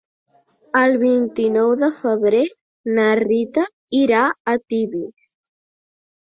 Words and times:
El 0.77 0.93
vint-i-nou 1.01 1.73
de 1.81 1.89
febrer 1.97 2.39
na 2.95 3.05
Rita 3.21 3.67
irà 3.99 4.23
a 4.55 4.57
Tibi. 4.73 5.05